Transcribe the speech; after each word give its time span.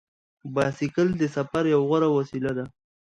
بایسکل 0.53 1.07
د 1.17 1.23
سفر 1.35 1.63
یوه 1.73 1.85
غوره 1.89 2.09
وسیله 2.11 2.51
ده. 2.57 2.65